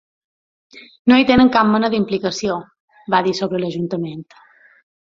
“No 1.11 1.19
hi 1.19 1.27
tenen 1.33 1.51
cap 1.57 1.69
mena 1.75 1.91
d’implicació”, 1.97 2.59
va 3.17 3.25
dir 3.31 3.39
sobre 3.43 3.65
l’ajuntament. 3.67 4.31